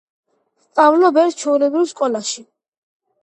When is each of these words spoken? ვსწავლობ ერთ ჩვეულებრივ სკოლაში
ვსწავლობ 0.63 1.19
ერთ 1.25 1.37
ჩვეულებრივ 1.43 1.85
სკოლაში 1.91 2.45